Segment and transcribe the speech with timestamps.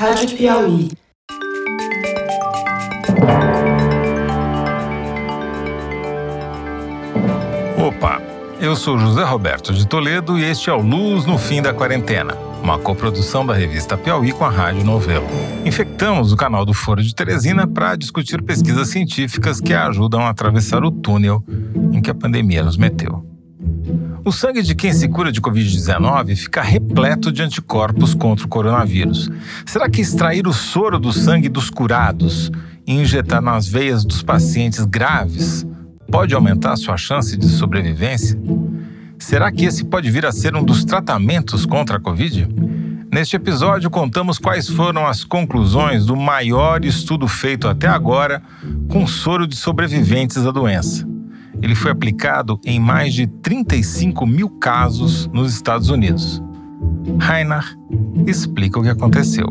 [0.00, 0.90] Rádio Piauí.
[7.76, 8.22] Opa,
[8.58, 12.34] eu sou José Roberto de Toledo e este é o Luz no Fim da Quarentena,
[12.62, 15.26] uma coprodução da revista Piauí com a Rádio Novelo.
[15.66, 20.82] Infectamos o canal do Foro de Teresina para discutir pesquisas científicas que ajudam a atravessar
[20.82, 21.44] o túnel
[21.92, 23.29] em que a pandemia nos meteu.
[24.22, 29.30] O sangue de quem se cura de Covid-19 fica repleto de anticorpos contra o coronavírus.
[29.64, 32.50] Será que extrair o soro do sangue dos curados
[32.86, 35.66] e injetar nas veias dos pacientes graves
[36.10, 38.38] pode aumentar sua chance de sobrevivência?
[39.18, 42.46] Será que esse pode vir a ser um dos tratamentos contra a Covid?
[43.12, 48.42] Neste episódio, contamos quais foram as conclusões do maior estudo feito até agora
[48.88, 51.09] com soro de sobreviventes da doença.
[51.62, 56.42] Ele foi aplicado em mais de 35 mil casos nos Estados Unidos.
[57.18, 57.64] Rainer
[58.26, 59.46] explica o que aconteceu.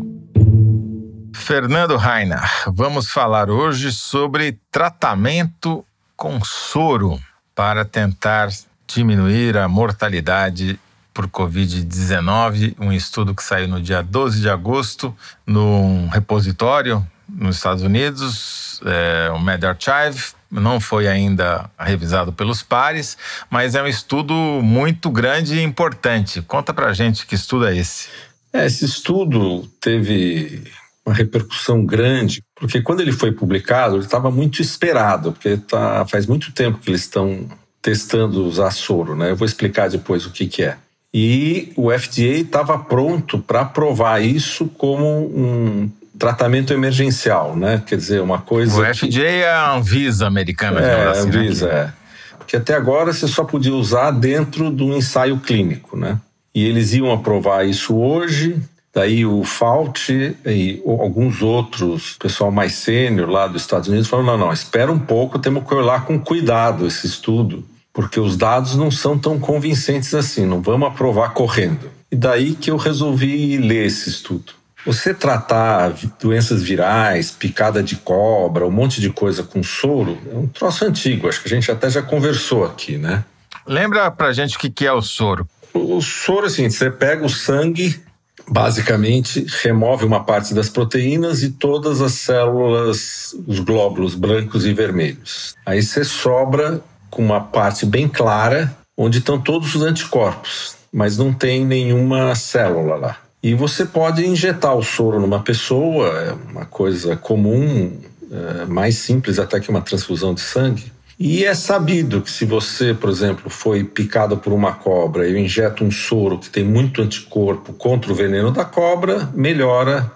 [1.34, 5.84] Fernando Rainer, vamos falar hoje sobre tratamento
[6.16, 7.20] com soro
[7.54, 8.48] para tentar
[8.86, 10.78] diminuir a mortalidade
[11.12, 15.14] por Covid-19, um estudo que saiu no dia 12 de agosto
[15.46, 23.16] num repositório nos Estados Unidos, é, o MedArchive, não foi ainda revisado pelos pares,
[23.48, 26.42] mas é um estudo muito grande e importante.
[26.42, 28.08] Conta pra gente que estudo é esse.
[28.52, 30.64] É, esse estudo teve
[31.06, 36.26] uma repercussão grande, porque quando ele foi publicado, ele estava muito esperado, porque tá, faz
[36.26, 37.48] muito tempo que eles estão
[37.80, 39.30] testando usar soro, né?
[39.30, 40.76] Eu vou explicar depois o que, que é.
[41.12, 47.82] E o FDA estava pronto para aprovar isso como um tratamento emergencial, né?
[47.84, 48.78] Quer dizer, uma coisa.
[48.78, 49.26] O FDA que...
[49.26, 51.74] é a Anvisa americana, é, assim, Anvisa, né?
[51.74, 51.92] é.
[52.38, 56.18] Porque até agora você só podia usar dentro do ensaio clínico, né?
[56.54, 58.60] E eles iam aprovar isso hoje.
[58.92, 64.46] Daí o Fauci e alguns outros, pessoal mais sênior lá dos Estados Unidos, falaram: não,
[64.46, 67.64] não, espera um pouco, temos que olhar com cuidado esse estudo,
[67.94, 71.88] porque os dados não são tão convincentes assim, não vamos aprovar correndo.
[72.12, 74.59] E daí que eu resolvi ler esse estudo.
[74.86, 80.46] Você tratar doenças virais, picada de cobra, um monte de coisa com soro, é um
[80.46, 83.24] troço antigo, acho que a gente até já conversou aqui, né?
[83.66, 85.46] Lembra pra gente o que é o soro?
[85.74, 88.00] O soro, assim, você pega o sangue,
[88.48, 95.54] basicamente remove uma parte das proteínas e todas as células, os glóbulos brancos e vermelhos.
[95.64, 101.32] Aí você sobra com uma parte bem clara, onde estão todos os anticorpos, mas não
[101.32, 103.29] tem nenhuma célula lá.
[103.42, 107.98] E você pode injetar o soro numa pessoa, é uma coisa comum,
[108.30, 110.92] é mais simples até que uma transfusão de sangue.
[111.18, 115.84] E é sabido que se você, por exemplo, foi picado por uma cobra e injeta
[115.84, 120.10] um soro que tem muito anticorpo contra o veneno da cobra, melhora.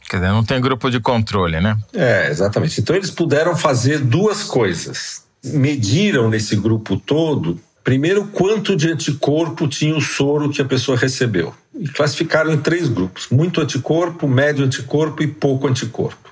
[0.07, 1.79] Quer dizer, não tem grupo de controle, né?
[1.95, 2.79] É, exatamente.
[2.79, 5.23] Então eles puderam fazer duas coisas.
[5.43, 11.55] Mediram nesse grupo todo, primeiro, quanto de anticorpo tinha o soro que a pessoa recebeu.
[11.75, 16.31] E classificaram em três grupos: muito anticorpo, médio anticorpo e pouco anticorpo.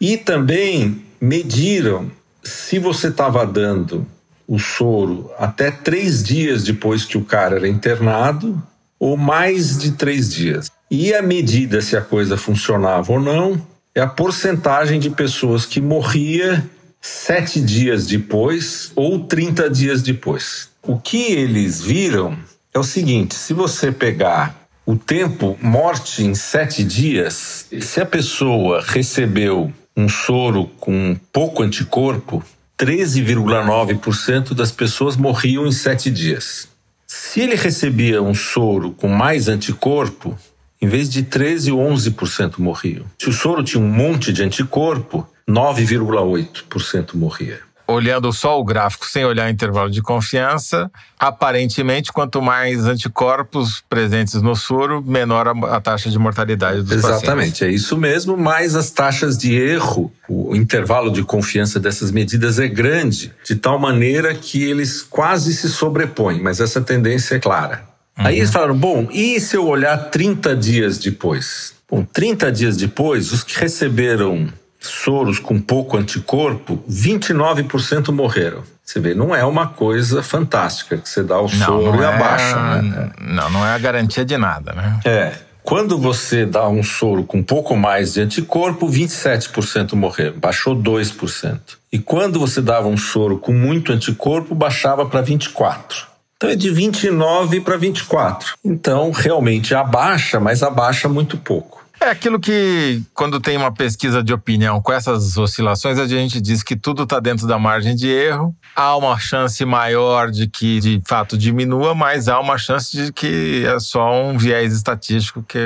[0.00, 2.10] E também mediram
[2.42, 4.06] se você estava dando
[4.46, 8.60] o soro até três dias depois que o cara era internado
[8.98, 10.70] ou mais de três dias.
[10.90, 13.60] E a medida se a coisa funcionava ou não
[13.94, 16.64] é a porcentagem de pessoas que morria
[17.00, 20.68] sete dias depois ou 30 dias depois.
[20.82, 22.38] O que eles viram
[22.72, 28.82] é o seguinte: se você pegar o tempo morte em sete dias, se a pessoa
[28.86, 32.40] recebeu um soro com pouco anticorpo,
[32.78, 36.68] 13,9% das pessoas morriam em sete dias.
[37.04, 40.38] Se ele recebia um soro com mais anticorpo,
[40.80, 43.06] em vez de 13 ou 11% morriam.
[43.18, 49.24] Se o soro tinha um monte de anticorpo, 9,8% morria olhando só o gráfico sem
[49.24, 55.80] olhar o intervalo de confiança, aparentemente, quanto mais anticorpos presentes no soro, menor a, a
[55.80, 57.22] taxa de mortalidade dos Exatamente, pacientes.
[57.22, 62.58] Exatamente, é isso mesmo, mas as taxas de erro, o intervalo de confiança dessas medidas
[62.58, 67.88] é grande, de tal maneira que eles quase se sobrepõem, mas essa tendência é clara.
[68.18, 68.26] Uhum.
[68.26, 71.72] Aí eles falaram: bom, e se eu olhar 30 dias depois?
[71.90, 78.62] Bom, 30 dias depois, os que receberam soros com pouco anticorpo, 29% morreram.
[78.84, 82.04] Você vê, não é uma coisa fantástica que você dá o não, soro não e
[82.04, 82.56] abaixa.
[82.56, 83.10] É, né?
[83.20, 85.00] Não, não é a garantia de nada, né?
[85.04, 85.32] É.
[85.62, 91.58] Quando você dá um soro com um pouco mais de anticorpo, 27% morreram, baixou 2%.
[91.92, 96.06] E quando você dava um soro com muito anticorpo, baixava para 24%.
[96.38, 98.54] Então é de 29 para 24.
[98.64, 101.84] Então realmente abaixa, mas abaixa muito pouco.
[102.00, 106.62] É aquilo que, quando tem uma pesquisa de opinião com essas oscilações, a gente diz
[106.62, 108.54] que tudo está dentro da margem de erro.
[108.74, 113.64] Há uma chance maior de que, de fato, diminua, mas há uma chance de que
[113.66, 115.58] é só um viés estatístico que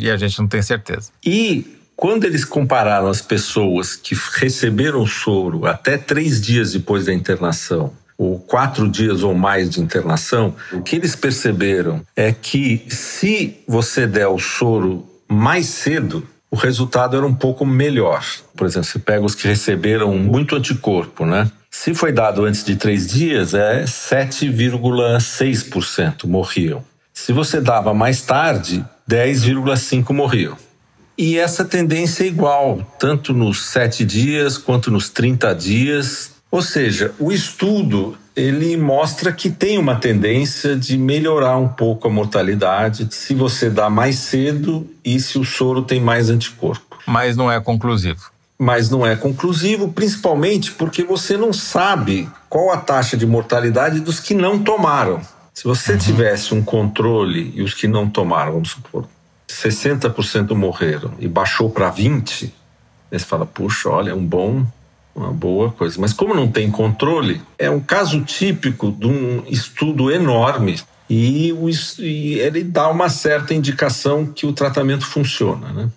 [0.00, 1.10] e a gente não tem certeza.
[1.24, 7.92] E quando eles compararam as pessoas que receberam soro até três dias depois da internação
[8.16, 14.06] ou quatro dias ou mais de internação, o que eles perceberam é que se você
[14.06, 18.26] der o soro mais cedo, o resultado era um pouco melhor.
[18.56, 21.48] Por exemplo, você pega os que receberam muito anticorpo, né?
[21.70, 26.82] Se foi dado antes de três dias, é 7,6% morriam.
[27.14, 30.56] Se você dava mais tarde, 10,5% morriam.
[31.16, 36.32] E essa tendência é igual, tanto nos sete dias quanto nos 30 dias.
[36.50, 42.10] Ou seja, o estudo ele mostra que tem uma tendência de melhorar um pouco a
[42.10, 46.98] mortalidade se você dá mais cedo e se o soro tem mais anticorpo.
[47.06, 48.30] Mas não é conclusivo.
[48.58, 54.20] Mas não é conclusivo, principalmente porque você não sabe qual a taxa de mortalidade dos
[54.20, 55.20] que não tomaram.
[55.52, 55.98] Se você uhum.
[55.98, 59.06] tivesse um controle e os que não tomaram, vamos supor,
[59.48, 62.50] 60% morreram e baixou para 20%,
[63.10, 64.64] você fala, puxa, olha, é um bom
[65.20, 66.00] uma boa coisa.
[66.00, 71.52] Mas como não tem controle, é um caso típico de um estudo enorme e,
[72.38, 75.90] ele dá uma certa indicação que o tratamento funciona, né?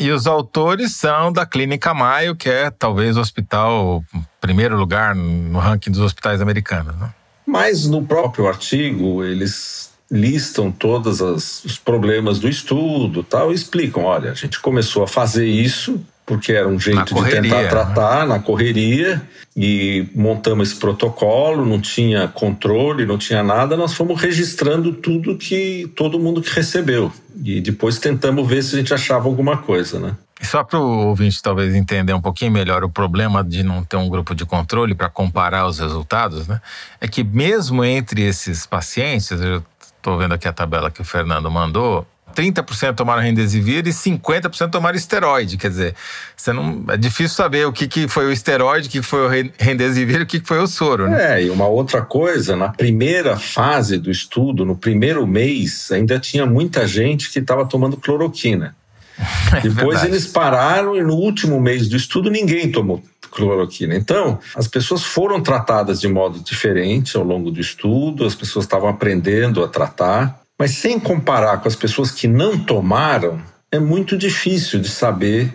[0.00, 4.02] E os autores são da Clínica Mayo, que é talvez o hospital
[4.40, 7.10] primeiro lugar no ranking dos hospitais americanos, né?
[7.46, 14.30] Mas no próprio artigo eles listam todos os problemas do estudo, tal, e explicam, olha,
[14.30, 17.68] a gente começou a fazer isso porque era um jeito correria, de tentar né?
[17.68, 19.22] tratar na correria
[19.56, 25.90] e montamos esse protocolo, não tinha controle, não tinha nada, nós fomos registrando tudo que
[25.94, 27.12] todo mundo que recebeu
[27.44, 30.16] e depois tentamos ver se a gente achava alguma coisa, né?
[30.42, 34.08] Só para o ouvinte talvez entender um pouquinho melhor o problema de não ter um
[34.08, 36.60] grupo de controle para comparar os resultados, né?
[37.00, 39.62] É que mesmo entre esses pacientes, eu
[39.96, 42.06] estou vendo aqui a tabela que o Fernando mandou,
[42.36, 45.56] 30% tomaram Remdesivir e 50% tomaram esteroide.
[45.56, 45.94] Quer dizer,
[46.36, 49.52] você não, é difícil saber o que, que foi o esteroide, o que foi o
[49.58, 51.08] Remdesivir e o que, que foi o soro.
[51.08, 51.40] Né?
[51.40, 56.44] É, e uma outra coisa, na primeira fase do estudo, no primeiro mês, ainda tinha
[56.44, 58.76] muita gente que estava tomando cloroquina.
[59.46, 60.08] É Depois verdade.
[60.08, 63.02] eles pararam e no último mês do estudo ninguém tomou
[63.36, 63.94] cloroquina.
[63.94, 68.88] Então, as pessoas foram tratadas de modo diferente ao longo do estudo, as pessoas estavam
[68.88, 70.40] aprendendo a tratar.
[70.58, 75.52] Mas sem comparar com as pessoas que não tomaram, é muito difícil de saber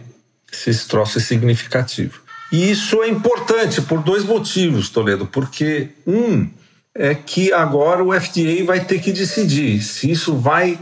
[0.52, 2.22] se esse troço é significativo.
[2.52, 5.26] E isso é importante por dois motivos, Toledo.
[5.26, 6.48] Porque, um,
[6.94, 10.78] é que agora o FDA vai ter que decidir se isso vai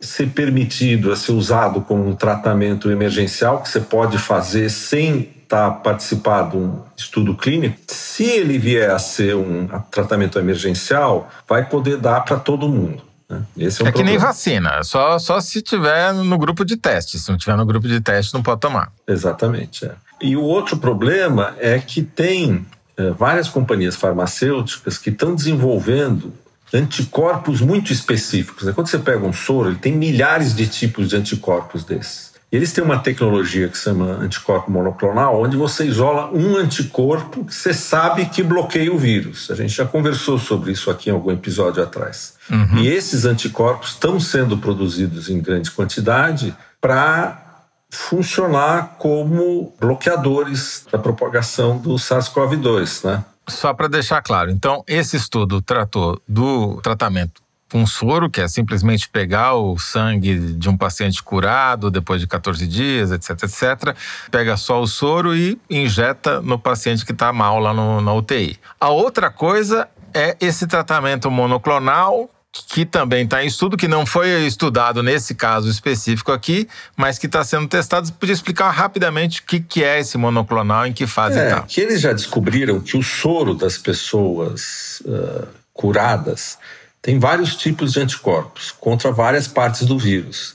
[0.00, 5.70] ser permitido a ser usado como um tratamento emergencial que você pode fazer sem estar
[5.70, 7.78] participar de um estudo clínico.
[7.86, 13.11] Se ele vier a ser um tratamento emergencial, vai poder dar para todo mundo.
[13.28, 13.42] Né?
[13.56, 17.18] Esse é, um é que nem vacina, só, só se tiver no grupo de teste.
[17.18, 18.92] Se não tiver no grupo de teste, não pode tomar.
[19.06, 19.84] Exatamente.
[19.84, 19.92] É.
[20.20, 26.32] E o outro problema é que tem é, várias companhias farmacêuticas que estão desenvolvendo
[26.72, 28.64] anticorpos muito específicos.
[28.64, 28.72] Né?
[28.72, 32.31] Quando você pega um soro, ele tem milhares de tipos de anticorpos desses.
[32.52, 37.54] Eles têm uma tecnologia que se chama anticorpo monoclonal, onde você isola um anticorpo que
[37.54, 39.50] você sabe que bloqueia o vírus.
[39.50, 42.34] A gente já conversou sobre isso aqui em algum episódio atrás.
[42.50, 42.76] Uhum.
[42.76, 47.42] E esses anticorpos estão sendo produzidos em grande quantidade para
[47.88, 53.24] funcionar como bloqueadores da propagação do SARS-CoV-2, né?
[53.48, 57.41] Só para deixar claro, então esse estudo tratou do tratamento
[57.72, 62.66] com soro, que é simplesmente pegar o sangue de um paciente curado depois de 14
[62.66, 63.96] dias, etc, etc,
[64.30, 68.58] pega só o soro e injeta no paciente que está mal lá no, na UTI.
[68.78, 72.28] A outra coisa é esse tratamento monoclonal
[72.68, 77.24] que também está em estudo, que não foi estudado nesse caso específico aqui, mas que
[77.24, 78.06] está sendo testado.
[78.06, 81.62] Você podia explicar rapidamente o que, que é esse monoclonal, em que fase é, está?
[81.62, 86.58] Que eles já descobriram que o soro das pessoas uh, curadas
[87.02, 90.54] tem vários tipos de anticorpos contra várias partes do vírus.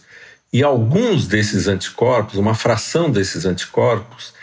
[0.51, 4.34] E alguns desses anticorpos, uma fração desses anticorpos,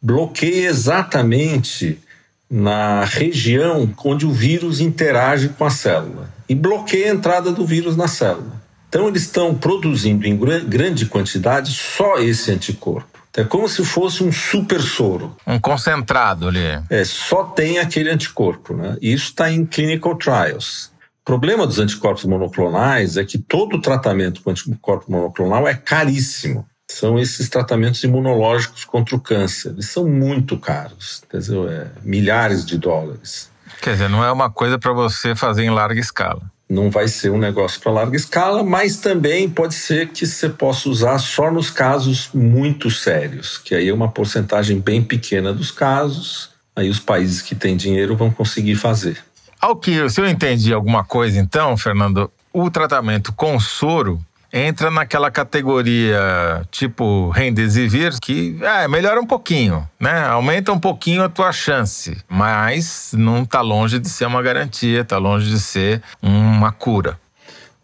[0.00, 2.00] bloqueia exatamente
[2.48, 7.96] na região onde o vírus interage com a célula e bloqueia a entrada do vírus
[7.96, 8.64] na célula.
[8.88, 13.16] Então, eles estão produzindo em grande quantidade só esse anticorpo.
[13.36, 15.36] É como se fosse um super soro.
[15.46, 16.80] Um concentrado ali.
[16.88, 18.74] É, só tem aquele anticorpo.
[18.74, 18.96] Né?
[19.02, 20.90] E isso está em clinical trials.
[21.26, 26.64] O problema dos anticorpos monoclonais é que todo tratamento com anticorpo monoclonal é caríssimo.
[26.88, 29.70] São esses tratamentos imunológicos contra o câncer.
[29.70, 33.50] Eles são muito caros, quer dizer, é, milhares de dólares.
[33.82, 36.42] Quer dizer, não é uma coisa para você fazer em larga escala.
[36.70, 40.88] Não vai ser um negócio para larga escala, mas também pode ser que você possa
[40.88, 46.50] usar só nos casos muito sérios, que aí é uma porcentagem bem pequena dos casos.
[46.76, 49.24] Aí os países que têm dinheiro vão conseguir fazer.
[49.60, 54.20] Ao que, se eu entendi alguma coisa, então, Fernando, o tratamento com soro
[54.52, 60.24] entra naquela categoria tipo Remdesivir, que é, melhora um pouquinho, né?
[60.26, 65.18] Aumenta um pouquinho a tua chance, mas não está longe de ser uma garantia, está
[65.18, 67.18] longe de ser uma cura.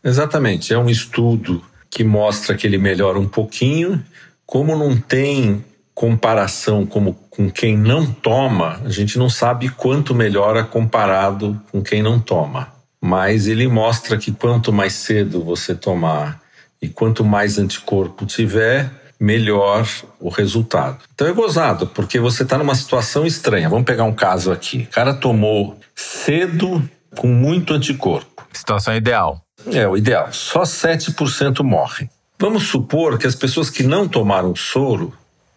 [0.03, 4.03] Exatamente, é um estudo que mostra que ele melhora um pouquinho,
[4.47, 5.63] como não tem
[5.95, 12.03] comparação como com quem não toma, a gente não sabe quanto melhora comparado com quem
[12.03, 12.69] não toma.
[13.01, 16.41] Mas ele mostra que quanto mais cedo você tomar
[16.81, 19.87] e quanto mais anticorpo tiver, melhor
[20.19, 20.99] o resultado.
[21.15, 23.69] Então é gozado, porque você está numa situação estranha.
[23.69, 24.89] Vamos pegar um caso aqui.
[24.91, 26.83] O cara tomou cedo
[27.17, 28.45] com muito anticorpo.
[28.53, 29.41] Situação ideal.
[29.73, 30.33] É, o ideal.
[30.33, 32.11] Só 7% morrem.
[32.39, 35.13] Vamos supor que as pessoas que não tomaram soro,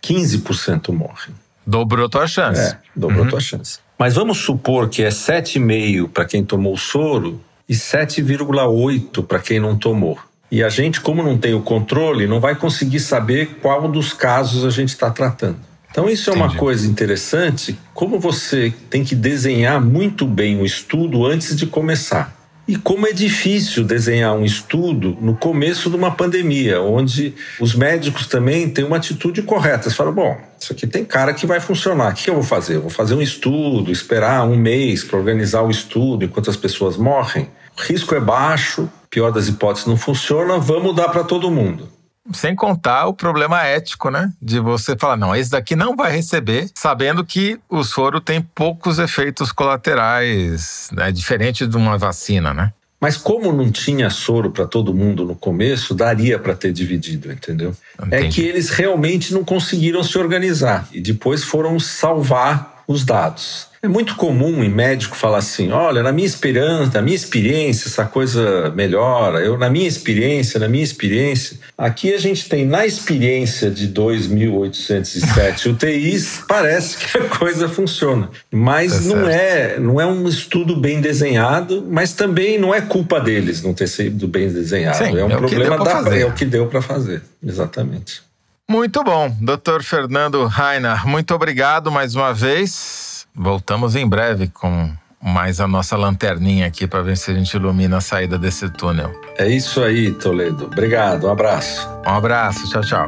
[0.05, 1.35] 15% morrem.
[1.65, 2.61] Dobrou tua chance.
[2.61, 3.29] É, dobrou uhum.
[3.29, 3.79] tua chance.
[3.97, 9.77] Mas vamos supor que é 7,5 para quem tomou soro e 7,8 para quem não
[9.77, 10.19] tomou.
[10.51, 14.63] E a gente, como não tem o controle, não vai conseguir saber qual dos casos
[14.63, 15.57] a gente está tratando.
[15.89, 16.53] Então, isso é Entendi.
[16.53, 22.35] uma coisa interessante, como você tem que desenhar muito bem o estudo antes de começar.
[22.67, 28.25] E como é difícil desenhar um estudo no começo de uma pandemia, onde os médicos
[28.25, 29.87] também têm uma atitude correta.
[29.87, 32.11] Você fala, bom, isso aqui tem cara que vai funcionar.
[32.11, 32.77] O que eu vou fazer?
[32.77, 36.97] Eu vou fazer um estudo, esperar um mês para organizar o estudo enquanto as pessoas
[36.97, 37.47] morrem?
[37.77, 41.94] O risco é baixo, pior das hipóteses não funciona, vamos dar para todo mundo.
[42.33, 44.31] Sem contar o problema ético, né?
[44.41, 48.97] De você falar, não, esse daqui não vai receber, sabendo que o soro tem poucos
[48.97, 51.11] efeitos colaterais, né?
[51.11, 52.73] Diferente de uma vacina, né?
[52.99, 57.75] Mas como não tinha soro para todo mundo no começo, daria para ter dividido, entendeu?
[57.99, 58.25] É Entendi.
[58.25, 63.67] É que eles realmente não conseguiram se organizar e depois foram salvar os dados.
[63.85, 68.03] É muito comum em médico falar assim: olha, na minha experiência, na minha experiência, essa
[68.03, 69.41] coisa melhora.
[69.41, 71.57] Eu, na minha experiência, na minha experiência.
[71.77, 78.29] Aqui a gente tem, na experiência de 2.807 UTIs, parece que a coisa funciona.
[78.49, 83.19] Mas tá não, é, não é um estudo bem desenhado, mas também não é culpa
[83.19, 84.97] deles não ter sido bem desenhado.
[84.97, 86.17] Sim, é um é problema da.
[86.17, 87.21] É o que deu para fazer.
[87.45, 88.23] Exatamente.
[88.67, 93.27] Muito bom, doutor Fernando Rainer, muito obrigado mais uma vez.
[93.33, 94.91] Voltamos em breve com
[95.21, 99.11] mais a nossa lanterninha aqui para ver se a gente ilumina a saída desse túnel.
[99.37, 100.65] É isso aí, Toledo.
[100.65, 101.87] Obrigado, um abraço.
[102.07, 103.07] Um abraço, tchau, tchau.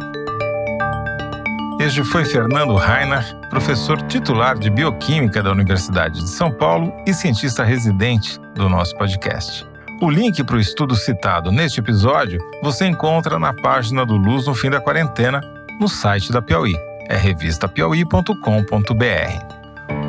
[1.80, 7.64] Este foi Fernando Rainer, professor titular de Bioquímica da Universidade de São Paulo e cientista
[7.64, 9.66] residente do nosso podcast.
[10.02, 14.54] O link para o estudo citado neste episódio você encontra na página do Luz no
[14.54, 15.42] Fim da Quarentena,
[15.80, 16.76] no site da Piauí
[17.08, 19.58] é revistapiauí.com.br.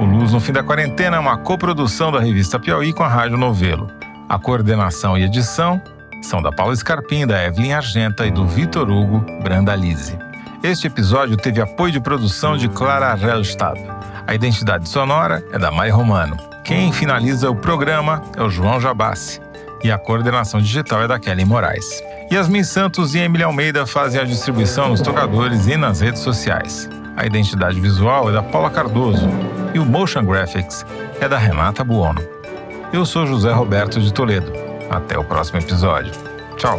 [0.01, 3.37] O Luz no Fim da Quarentena é uma coprodução da revista Piauí com a Rádio
[3.37, 3.89] Novelo.
[4.29, 5.81] A coordenação e edição
[6.23, 10.19] são da Paula Scarpim, da Evelyn Argenta e do Vitor Hugo Brandalize.
[10.63, 13.79] Este episódio teve apoio de produção de Clara Rellstab.
[14.27, 16.37] A identidade sonora é da Mai Romano.
[16.65, 19.41] Quem finaliza o programa é o João Jabassi.
[19.83, 22.03] E a coordenação digital é da Kelly Moraes.
[22.31, 26.89] Yasmin Santos e Emília Almeida fazem a distribuição nos tocadores e nas redes sociais.
[27.17, 29.29] A identidade visual é da Paula Cardoso
[29.75, 30.85] e o Motion Graphics
[31.21, 32.23] é da Renata Buono.
[32.93, 34.53] Eu sou José Roberto de Toledo.
[34.91, 36.13] Até o próximo episódio.
[36.57, 36.79] Tchau!